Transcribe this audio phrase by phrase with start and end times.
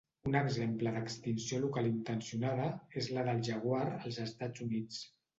[0.27, 2.65] Un exemple d'extinció local intencionada
[3.01, 4.99] és la del jaguar als Estats Units.